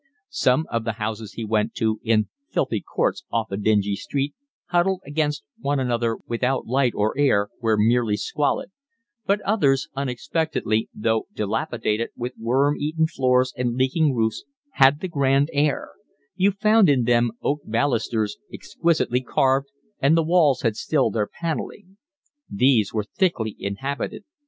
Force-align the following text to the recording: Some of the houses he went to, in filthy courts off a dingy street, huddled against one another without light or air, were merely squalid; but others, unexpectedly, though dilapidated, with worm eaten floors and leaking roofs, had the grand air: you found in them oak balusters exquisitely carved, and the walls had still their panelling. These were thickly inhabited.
Some 0.31 0.65
of 0.71 0.83
the 0.83 0.93
houses 0.93 1.33
he 1.33 1.45
went 1.45 1.75
to, 1.75 1.99
in 2.03 2.27
filthy 2.49 2.81
courts 2.81 3.23
off 3.31 3.51
a 3.51 3.55
dingy 3.57 3.95
street, 3.95 4.33
huddled 4.65 5.01
against 5.05 5.43
one 5.59 5.79
another 5.79 6.17
without 6.25 6.65
light 6.65 6.93
or 6.95 7.15
air, 7.19 7.49
were 7.61 7.77
merely 7.77 8.17
squalid; 8.17 8.71
but 9.27 9.41
others, 9.41 9.89
unexpectedly, 9.95 10.89
though 10.91 11.27
dilapidated, 11.35 12.09
with 12.17 12.33
worm 12.39 12.77
eaten 12.79 13.05
floors 13.05 13.53
and 13.55 13.75
leaking 13.75 14.15
roofs, 14.15 14.43
had 14.71 15.01
the 15.01 15.07
grand 15.07 15.51
air: 15.53 15.91
you 16.35 16.49
found 16.49 16.89
in 16.89 17.03
them 17.03 17.33
oak 17.43 17.61
balusters 17.63 18.39
exquisitely 18.51 19.21
carved, 19.21 19.67
and 19.99 20.17
the 20.17 20.23
walls 20.23 20.61
had 20.63 20.75
still 20.75 21.11
their 21.11 21.27
panelling. 21.27 21.97
These 22.49 22.91
were 22.91 23.03
thickly 23.03 23.55
inhabited. 23.59 24.23